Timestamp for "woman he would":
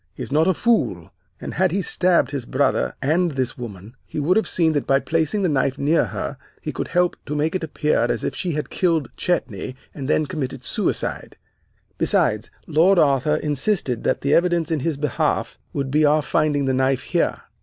3.55-4.35